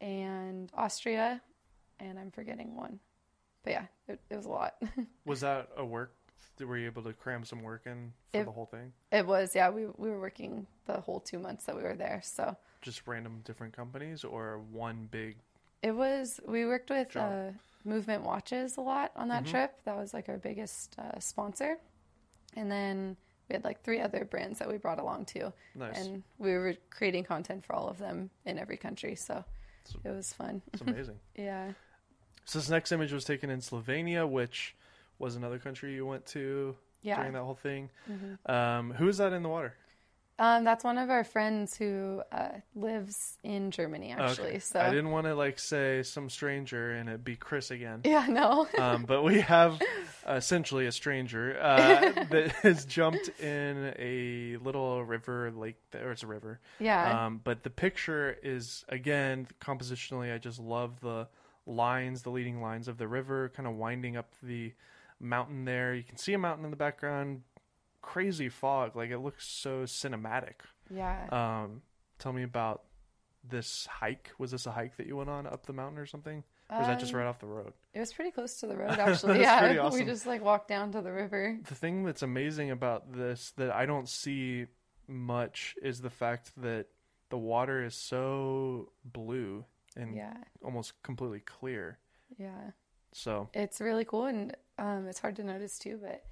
[0.00, 1.40] and Austria,
[2.00, 2.98] and I'm forgetting one.
[3.64, 4.74] But yeah, it, it was a lot.
[5.24, 6.12] Was that a work?
[6.60, 8.92] Were you able to cram some work in for It- the whole thing?
[9.10, 9.70] it was yeah.
[9.70, 13.40] We we were working the whole two months that we were there, so Just random
[13.44, 15.36] different companies or one big?
[15.82, 16.38] it was.
[16.46, 17.50] We worked with uh,
[17.84, 19.80] Movement Watches a lot on that trip.
[19.84, 21.78] That was like our biggest uh, sponsor,
[22.56, 23.16] and then
[23.48, 25.52] we had like three other brands that we brought along too.
[25.74, 25.98] Nice.
[26.06, 29.44] and we were creating content for all of them in every country, so
[29.84, 30.62] So- it was fun.
[30.72, 31.18] It's amazing.
[31.34, 31.72] Yeah.
[32.44, 34.74] So this next image was taken in Slovenia, which
[35.18, 37.16] was another country you went to Yeah.
[37.16, 37.90] during that whole thing.
[38.10, 38.50] Mm-hmm.
[38.50, 39.74] Um, who is that in the water?
[40.36, 44.48] Um, that's one of our friends who uh, lives in Germany, actually.
[44.48, 44.58] Okay.
[44.58, 48.00] So I didn't want to like say some stranger and it be Chris again.
[48.04, 49.80] yeah, no, um, but we have
[50.26, 56.26] essentially a stranger uh, that has jumped in a little river, lake, or it's a
[56.26, 56.58] river.
[56.80, 60.34] yeah, Um, but the picture is again compositionally.
[60.34, 61.28] I just love the
[61.66, 64.72] lines, the leading lines of the river, kind of winding up the
[65.20, 65.94] mountain there.
[65.94, 67.42] You can see a mountain in the background.
[68.02, 70.54] Crazy fog, like it looks so cinematic.
[70.90, 71.26] yeah.
[71.30, 71.82] Um,
[72.18, 72.82] tell me about
[73.48, 74.30] this hike.
[74.38, 76.44] Was this a hike that you went on up the mountain or something?
[76.70, 77.72] Or is that just Um, right off the road?
[77.92, 79.40] It was pretty close to the road, actually.
[79.40, 81.58] Yeah, pretty we just like walked down to the river.
[81.66, 84.66] The thing that's amazing about this that I don't see
[85.06, 86.86] much is the fact that
[87.30, 89.64] the water is so blue
[89.96, 91.98] and Yeah, almost completely clear.
[92.38, 92.70] yeah.
[93.12, 96.24] So It's really cool, and um, it's hard to notice too, but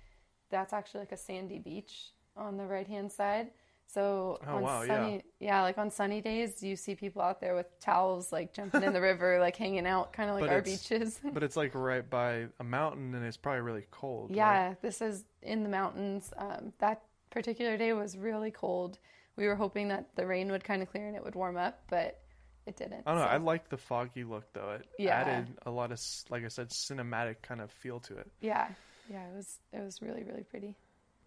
[0.51, 3.51] that's actually like a sandy beach on the right hand side.
[3.87, 4.97] So Oh, on wow, yeah.
[4.97, 5.63] sunny, yeah.
[5.63, 9.01] like on sunny days, you see people out there with towels, like jumping in the
[9.03, 11.21] river, like hanging out, kind of like But our beaches.
[11.35, 14.31] but it's like right by a mountain and it's probably really cold.
[14.31, 14.39] right?
[14.39, 16.33] Yeah, this is in the mountains.
[16.37, 18.99] Um, that particular day was really cold.
[19.37, 21.83] We were hoping that the rain would kind of clear and it would warm up,
[21.89, 22.21] but
[22.67, 23.03] it didn't.
[23.07, 23.27] I don't know.
[23.27, 24.71] so- I like the foggy look though.
[24.73, 25.17] It Yeah.
[25.21, 25.99] added a lot of,
[26.31, 28.31] like I said, cinematic kind of feel to it.
[28.41, 28.69] yeah,
[29.11, 30.77] yeah, it was it was really really pretty.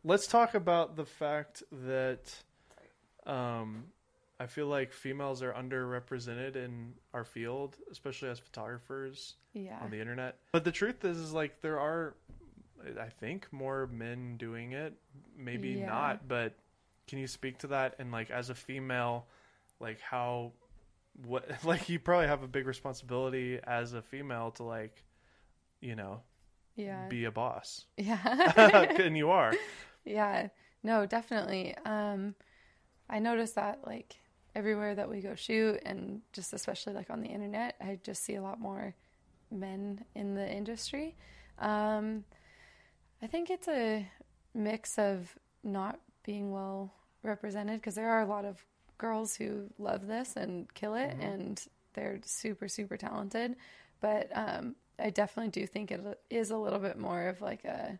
[0.03, 2.19] Let's talk about the fact that
[3.25, 3.85] um,
[4.39, 9.99] I feel like females are underrepresented in our field, especially as photographers Yeah, on the
[9.99, 10.37] internet.
[10.51, 12.13] But the truth is, is like there are,
[12.99, 14.93] I think, more men doing it.
[15.37, 15.87] Maybe Yeah.
[15.87, 16.53] not, but
[17.07, 17.95] can you speak to that?
[17.97, 19.25] And like as a female,
[19.79, 20.51] like how,
[21.23, 25.03] what, like you probably have a big responsibility as a female to like,
[25.81, 26.21] you know,
[26.75, 28.91] yeah, be a boss, yeah.
[28.99, 29.53] and you are.
[30.03, 30.49] Yeah,
[30.83, 31.75] no, definitely.
[31.85, 32.35] Um,
[33.09, 34.15] I noticed that like
[34.55, 38.35] everywhere that we go shoot, and just especially like on the internet, I just see
[38.35, 38.95] a lot more
[39.51, 41.15] men in the industry.
[41.59, 42.25] Um,
[43.21, 44.07] I think it's a
[44.53, 48.63] mix of not being well represented because there are a lot of
[48.97, 51.61] girls who love this and kill it, and
[51.93, 53.55] they're super super talented.
[54.01, 57.99] But um, I definitely do think it is a little bit more of like a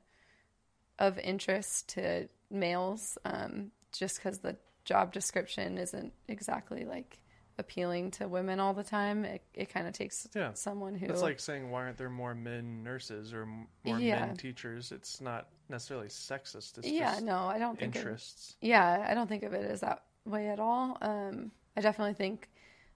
[0.99, 4.55] of interest to males um, just because the
[4.86, 7.19] job description isn't exactly like
[7.58, 10.53] appealing to women all the time it, it kind of takes Yeah.
[10.53, 14.25] someone who It's like saying, why aren't there more men nurses or more Yeah.
[14.25, 14.91] men teachers?
[14.91, 16.77] It's not necessarily sexist.
[16.77, 18.55] It's yeah just no i don't think interests.
[18.62, 22.49] yeah i don't think of it as that way at all um, i definitely think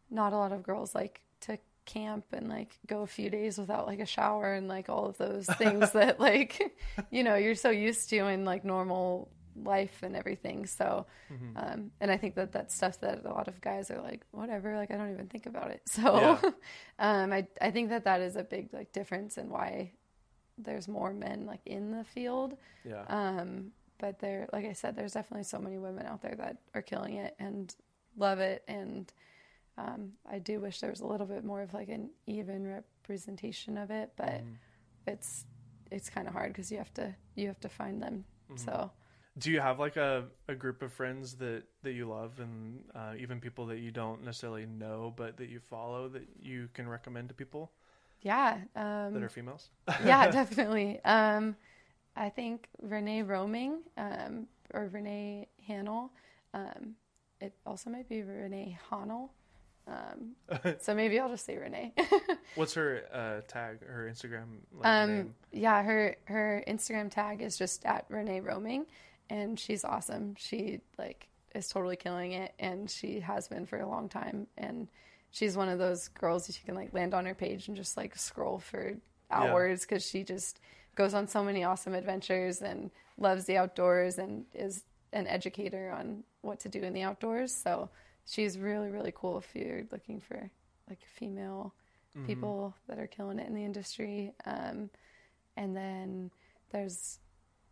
[0.09, 3.87] not a lot of girls like to camp and like go a few days without
[3.87, 6.75] like a shower and like all of those things that like
[7.09, 11.57] you know you're so used to in like normal life and everything so Mm-hmm.
[11.57, 14.75] um, and i think that that's stuff that a lot of guys are like whatever
[14.75, 16.51] like i don't even think about it so Yeah.
[16.97, 19.91] um, I, I think that that is a big like difference in why
[20.57, 23.03] there's more men like in the field Yeah.
[23.07, 26.83] um, but there, like I said, there's definitely so many women out there that are
[26.83, 27.75] killing it and
[28.17, 28.63] love it.
[28.67, 29.11] And
[29.77, 33.77] um, I do wish there was a little bit more of like an even representation
[33.77, 34.55] of it, but Mm-hmm.
[35.07, 35.45] it's
[35.91, 38.25] it's kind of hard because you have to you have to find them.
[38.51, 38.55] Mm-hmm.
[38.55, 38.91] So
[39.37, 43.13] Do you have like a, a group of friends that, that you love and uh,
[43.19, 47.29] even people that you don't necessarily know but that you follow that you can recommend
[47.29, 47.71] to people
[48.21, 48.59] yeah,
[49.13, 49.69] that um, are females?
[49.97, 50.99] yeah, definitely.
[51.05, 51.55] Um,
[52.15, 56.09] I think Renee Roaming um, or Renee Hahnel.
[56.53, 56.95] Um,
[57.39, 59.29] it also might be Renee Hahnel.
[59.87, 61.93] Um, so maybe I'll just say Renee.
[62.55, 63.85] What's her uh, tag?
[63.85, 65.35] Her Instagram like, um, name?
[65.51, 68.85] yeah, her her Instagram tag is just at Renee Roaming,
[69.29, 70.35] and she's awesome.
[70.37, 74.47] She like is totally killing it, and she has been for a long time.
[74.57, 74.87] And
[75.31, 77.97] she's one of those girls that you can like land on her page and just
[77.97, 78.95] like scroll for
[79.31, 80.59] hours because she just
[80.99, 84.83] goes on so many awesome adventures and loves the outdoors and is
[85.13, 87.55] an educator on what to do in the outdoors.
[87.55, 87.89] So
[88.25, 90.51] she's really really cool if you're looking for
[90.89, 91.73] like female
[92.25, 94.33] people that are killing it in the industry.
[94.45, 94.89] Um,
[95.55, 96.31] and then
[96.71, 97.19] there's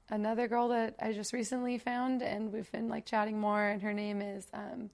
[0.09, 3.63] another girl that I just recently found, and we've been like chatting more.
[3.63, 4.89] And her name is um,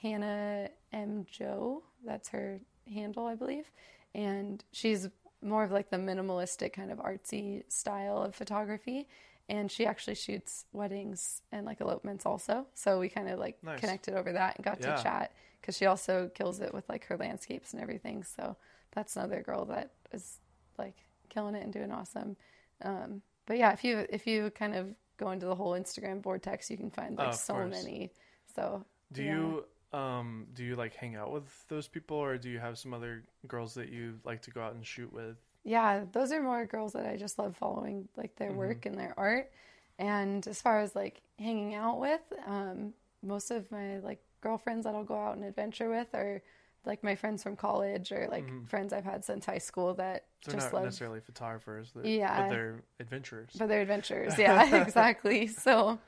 [0.00, 1.26] Hannah M.
[1.30, 1.82] Joe.
[2.04, 2.60] That's her
[2.92, 3.70] handle, I believe.
[4.14, 5.08] And she's
[5.42, 9.08] more of like the minimalistic kind of artsy style of photography.
[9.48, 12.66] And she actually shoots weddings and like elopements also.
[12.74, 13.80] So we kind of like Nice.
[13.80, 14.96] connected over that and got Yeah.
[14.96, 18.22] to chat because she also kills it with like her landscapes and everything.
[18.24, 18.56] So
[18.92, 20.38] that's another girl that is
[20.78, 20.96] like
[21.28, 22.36] killing it and doing awesome.
[22.82, 26.70] Um, but yeah, if you if you kind of go into the whole Instagram vortex,
[26.70, 27.70] you can find Oh, like of so course.
[27.70, 28.12] many.
[28.54, 29.52] So Do yeah.
[29.52, 32.94] you um do you like hang out with those people, or do you have some
[32.94, 35.36] other girls that you like to go out and shoot with?
[35.64, 39.14] Yeah, those are more girls that I just love following, like their work and their
[39.16, 39.50] art.
[39.98, 44.94] And as far as like hanging out with, um, most of my like girlfriends that
[44.94, 46.42] I'll go out and adventure with are
[46.84, 50.54] like my friends from college or like friends I've had since high school that They're
[50.56, 52.40] just not love, necessarily photographers, that, Yeah.
[52.42, 53.50] but they're adventurers.
[53.56, 54.34] but they're adventurers.
[54.38, 55.46] Yeah, exactly.
[55.46, 56.00] So,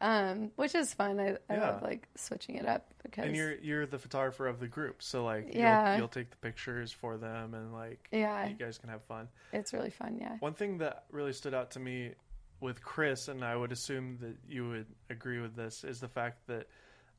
[0.00, 1.20] um, which is fun.
[1.20, 1.60] I, I Yeah.
[1.72, 5.24] love like switching it up because and you're you're the photographer of the group, so
[5.24, 5.90] like Yeah.
[5.92, 9.28] you'll, you'll take the pictures for them, and like yeah, you guys can have fun.
[9.52, 10.18] it's really fun.
[10.20, 10.36] Yeah.
[10.40, 12.14] One thing that really stood out to me
[12.60, 16.46] with Chris, and I would assume that you would agree with this, is the fact
[16.48, 16.68] that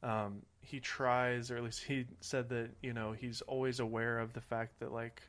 [0.04, 4.34] um, he tries, or at least he said that you know he's always aware of
[4.34, 5.22] the fact that like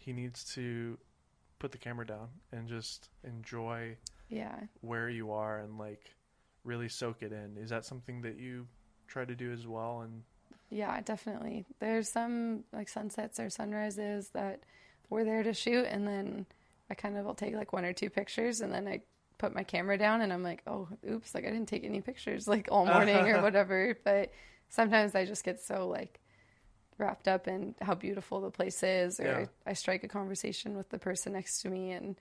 [0.00, 0.98] he needs to
[1.60, 3.96] put the camera down and just enjoy
[4.28, 4.56] Yeah.
[4.80, 6.12] where you are and like
[6.64, 7.56] really soak it in.
[7.62, 8.66] Is that something that you
[9.08, 10.02] try to do as well?
[10.02, 10.22] And
[10.70, 11.66] Yeah, definitely.
[11.80, 14.60] There's some like sunsets or sunrises that
[15.10, 16.46] we're there to shoot, and then
[16.90, 19.02] I kind of will take like one or two pictures, and then I
[19.38, 22.46] put my camera down, and I'm like, oh, oops, like I didn't take any pictures
[22.48, 23.96] like all morning or whatever.
[24.04, 24.32] But
[24.68, 26.20] sometimes I just get so like
[26.98, 29.46] wrapped up in how beautiful the place is, or Yeah.
[29.66, 32.16] I strike a conversation with the person next to me, and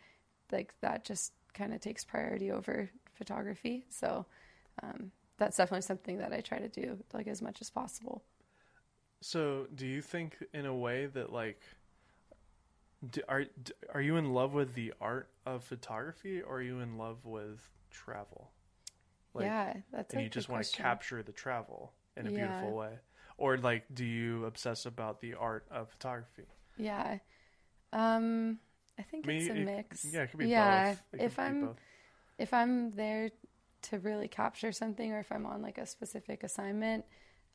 [0.52, 2.90] like that just kind of takes priority over
[3.22, 3.86] photography.
[3.90, 4.26] So
[4.84, 8.24] um, that's definitely something that I try to do like as much as possible.
[9.22, 11.62] So, do you think, in a way, that like,
[13.10, 13.46] do, are
[13.94, 17.60] are you in love with the art of photography, or are you in love with
[17.90, 18.52] travel?
[19.34, 22.38] Like, yeah, that's and you just want to capture the travel in a Yeah.
[22.38, 23.00] beautiful way,
[23.38, 26.46] or like, do you obsess about the art of photography?
[26.78, 27.20] Yeah,
[27.94, 28.60] um,
[29.00, 30.08] I think I mean, it's a it- mix.
[30.14, 31.04] Yeah, it could be Yeah, both.
[31.14, 31.78] It if I'm both.
[32.42, 33.30] If I'm there
[33.84, 37.06] to really capture something, or if I'm on like a specific assignment,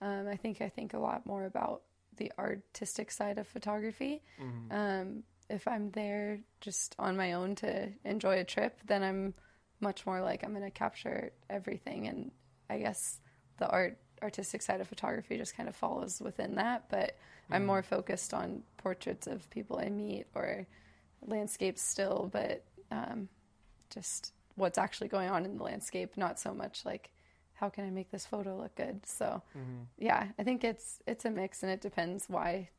[0.01, 1.83] um, I think I think a lot more about
[2.17, 4.23] the artistic side of photography.
[4.41, 4.73] Mhm.
[4.73, 9.35] Um, if I'm there just on my own to enjoy a trip, then I'm
[9.81, 12.31] much more like I'm going to capture everything, and
[12.69, 13.21] I guess
[13.59, 16.89] the art artistic side of photography just kind of follows within that.
[16.89, 17.17] But
[17.51, 20.67] I'm more focused on portraits of people I meet or
[21.23, 23.29] landscapes still, but um,
[23.91, 27.11] just what's actually going on in the landscape, not so much like
[27.55, 29.07] how can I make this photo look good.
[29.07, 29.87] So Mhm.
[29.99, 32.71] yeah, I think it's it's a mix, and it depends why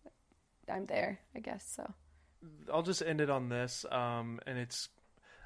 [0.70, 1.20] I'm there.
[1.36, 1.94] I guess so.
[2.72, 4.90] I'll just end it on this, um, and it's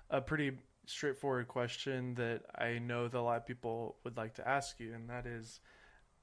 [0.09, 4.47] a pretty straightforward question that I know that a lot of people would like to
[4.47, 5.59] ask you, and that is,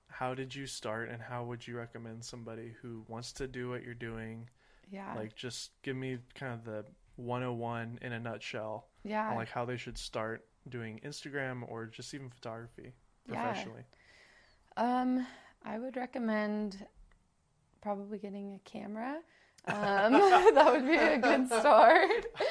[0.09, 3.83] how did you start, and how would you recommend somebody who wants to do what
[3.85, 4.49] you're doing?
[4.91, 6.85] Yeah, Like, just give me kind of the
[7.19, 12.31] 101 in a nutshell, yeah, like how they should start doing Instagram or just even
[12.31, 12.93] photography
[13.27, 13.83] professionally.
[14.77, 15.01] Yeah.
[15.03, 15.27] Um,
[15.65, 16.87] I would recommend
[17.81, 19.19] probably getting a camera.
[19.67, 20.13] Um,
[20.55, 22.27] that would be a good start.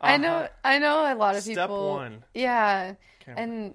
[0.00, 0.48] I know, Uh-huh.
[0.64, 1.94] I know a lot of Step people.
[1.94, 3.40] one, Yeah, camera.
[3.42, 3.74] and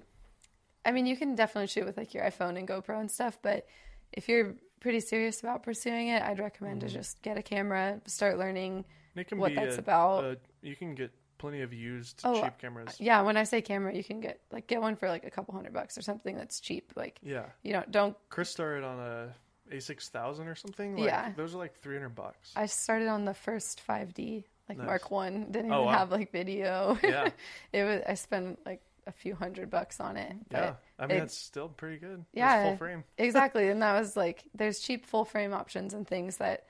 [0.84, 3.66] I mean, you can definitely shoot with like your iPhone and GoPro and stuff, but
[4.12, 6.88] if you're pretty serious about pursuing it, I'd recommend Mm-hmm.
[6.88, 8.84] to just get a camera, start learning.
[9.16, 10.24] It can what be that's a- about.
[10.24, 12.96] a- you can get plenty of used Oh, cheap cameras.
[13.00, 15.54] Yeah, when I say camera, you can get like get one for like a couple
[15.54, 16.92] hundred bucks or something that's cheap.
[16.96, 17.46] Like Yeah.
[17.62, 18.16] you know, don't.
[18.28, 19.34] Chris started on a
[19.74, 20.96] A6000 or something.
[20.96, 21.32] Like, Yeah.
[21.36, 22.52] Those are like 300 bucks.
[22.56, 24.86] I started on the first 5D, like Nice.
[24.86, 25.50] Mark One.
[25.50, 25.92] Didn't oh, even Oh, wow.
[25.98, 26.98] have like video.
[27.02, 27.30] Yeah.
[27.72, 28.02] it was.
[28.06, 30.34] I spent like a few hundred bucks on it.
[30.50, 32.20] Yeah, I mean it's still pretty good.
[32.20, 32.64] It's Yeah.
[32.68, 33.04] full frame.
[33.16, 33.68] exactly.
[33.70, 36.66] And that was like, there's cheap full frame options and things that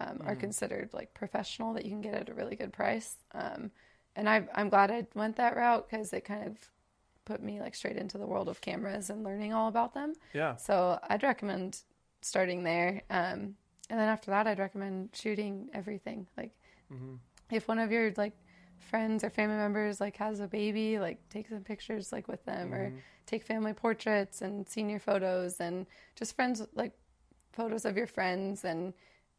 [0.00, 0.28] um, Mm-hmm.
[0.28, 3.16] are considered like professional that you can get at a really good price.
[3.32, 3.70] Um,
[4.16, 6.56] and I, I'm glad I went that route because it kind of
[7.24, 10.12] put me like straight into the world of cameras and learning all about them.
[10.32, 11.80] Yeah, So I'd recommend
[12.22, 13.02] starting there.
[13.10, 13.56] Um,
[13.90, 16.26] and then after that, I'd recommend shooting everything.
[16.36, 16.52] Like
[16.90, 17.20] Mhm.
[17.50, 18.34] if one of your like
[18.78, 22.72] friends or family members like has a baby, like take some pictures like with them
[22.74, 23.02] or Mhm.
[23.26, 26.92] take family portraits and senior photos and just friends like
[27.52, 28.92] photos of your friends and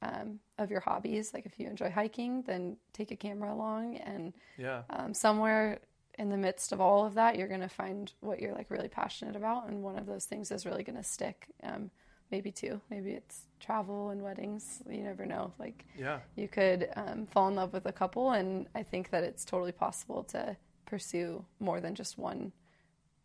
[0.05, 1.33] um, of your hobbies.
[1.33, 5.79] Like if you enjoy hiking, then take a camera along and yeah, um, somewhere
[6.17, 8.87] in the midst of all of that, you're going to find what you're like really
[8.87, 11.47] passionate about, and one of those things is really going to stick.
[11.63, 11.91] Um,
[12.31, 14.81] maybe two, maybe it's travel and weddings.
[14.89, 15.53] You never know.
[15.59, 16.19] Like yeah.
[16.35, 19.71] you could um, fall in love with a couple, and I think that it's totally
[19.71, 22.51] possible to pursue more than just one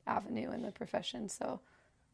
[0.06, 1.28] avenue in the profession.
[1.28, 1.60] So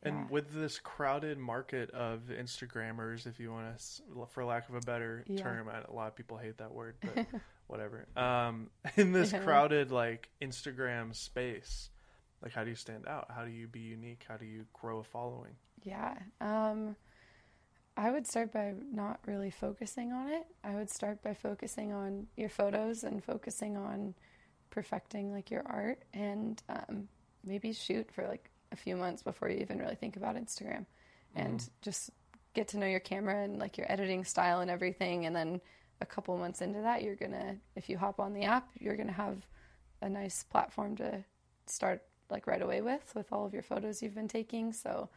[0.07, 0.27] And Yeah.
[0.31, 5.25] with this crowded market of Instagrammers, if you want to, for lack of a better
[5.27, 5.37] Yeah.
[5.43, 7.27] term, a lot of people hate that word, but
[7.67, 8.07] whatever.
[8.17, 11.91] Um, in this crowded like Instagram space,
[12.43, 13.27] like how do you stand out?
[13.35, 14.25] How do you be unique?
[14.29, 15.57] How do you grow a following?
[15.83, 16.15] Yeah.
[16.41, 16.97] Um,
[17.97, 20.47] I would start by not really focusing on it.
[20.63, 24.15] I would start by focusing on your photos and focusing on
[24.71, 27.09] perfecting like your art and um,
[27.45, 31.41] maybe shoot for like a few months before you even really think about Instagram mm-hmm.
[31.41, 32.11] and just
[32.55, 35.27] get to know your camera and like your editing style and everything.
[35.27, 35.61] And then
[36.01, 39.13] a couple months into that, you're gonna, if you hop on the app, you're gonna
[39.13, 39.47] have
[40.03, 41.25] a nice platform to
[41.67, 44.73] start like right away with, with all of your photos you've been taking.
[44.73, 45.09] So,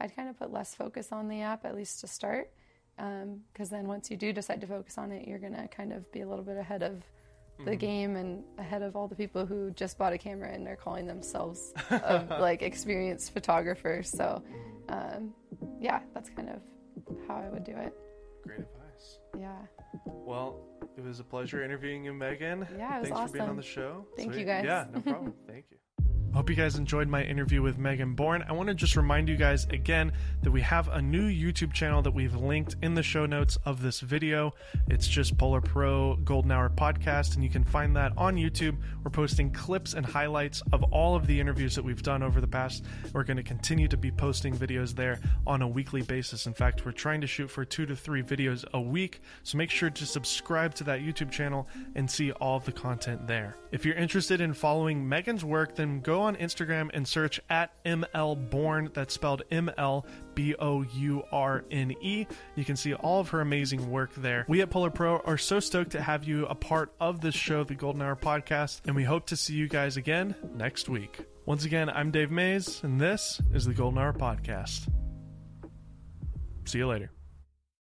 [0.00, 2.50] I'd kind of put less focus on the app, at least to start.
[2.98, 5.92] Um, because then once you do decide to focus on it, you're going to kind
[5.92, 7.02] of be a little bit ahead of
[7.64, 10.76] the game and ahead of all the people who just bought a camera and they're
[10.76, 14.10] calling themselves of, like experienced photographers.
[14.10, 14.42] So,
[14.88, 15.34] um,
[15.80, 16.60] yeah, that's kind of
[17.26, 17.94] how I would do it.
[18.42, 19.18] Great advice.
[19.38, 19.56] Yeah.
[20.04, 20.60] Well,
[20.96, 22.66] it was a pleasure interviewing you, Meagan.
[22.76, 24.06] Yeah, it was Thanks for being on the show.
[24.16, 24.64] Thank you, guys.
[24.64, 25.34] Yeah, no problem.
[25.46, 25.78] Thank you.
[26.34, 28.44] Hope you guys enjoyed my interview with Meagan Bourne.
[28.46, 30.12] I want to just remind you guys again
[30.42, 33.82] that we have a new YouTube channel that we've linked in the show notes of
[33.82, 34.54] this video.
[34.88, 38.76] It's just Polar Pro Golden Hour Podcast, and you can find that on YouTube.
[39.02, 42.46] We're posting clips and highlights of all of the interviews that we've done over the
[42.46, 42.84] past.
[43.12, 46.46] We're going to continue to be posting videos there on a weekly basis.
[46.46, 49.70] In fact, we're trying to shoot for two to three videos a week, so make
[49.70, 53.56] sure to subscribe to that YouTube channel and see all of the content there.
[53.72, 58.92] If you're interested in following Meagan's work, then go on Instagram and search at mlbourne.
[58.92, 60.04] That's spelled M L
[60.34, 62.26] B O U R N E.
[62.56, 64.44] You can see all of her amazing work there.
[64.48, 67.62] We at Polar Pro are so stoked to have you a part of this show,
[67.62, 71.20] the Golden Hour Podcast, and we hope to see you guys again next week.
[71.46, 74.88] Once again, I'm Dave Maze, and this is the Golden Hour Podcast.
[76.64, 77.12] See you later.